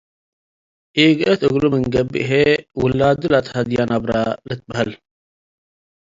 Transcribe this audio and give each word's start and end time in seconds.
ኢገብአት 1.03 1.41
እግሉ 1.47 1.63
ምን 1.73 1.83
ገብእ 1.93 2.25
ህይ 2.29 2.51
ውላዱ 2.81 3.21
ለአትሀድየ 3.31 3.79
ነብረ 3.89 4.11
ልትበሀል። 4.47 4.89